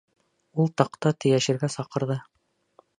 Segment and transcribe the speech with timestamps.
[0.63, 2.21] Ул таҡта тейәшергә саҡырҙы.